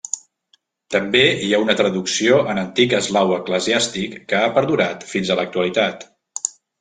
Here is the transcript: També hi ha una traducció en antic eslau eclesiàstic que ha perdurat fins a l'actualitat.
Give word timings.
També 0.93 1.19
hi 1.47 1.49
ha 1.57 1.59
una 1.65 1.75
traducció 1.81 2.39
en 2.53 2.61
antic 2.61 2.95
eslau 2.99 3.33
eclesiàstic 3.35 4.15
que 4.33 4.39
ha 4.39 4.49
perdurat 4.57 5.05
fins 5.13 5.31
a 5.31 5.39
l'actualitat. 5.41 6.07